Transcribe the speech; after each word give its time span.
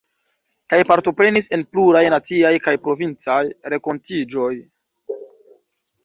Kaj 0.73 0.77
partoprenis 0.91 1.47
en 1.57 1.65
pluraj 1.75 2.01
naciaj 2.13 2.53
kaj 2.67 2.73
provincaj 2.87 3.35
renkontiĝoj. 3.73 4.49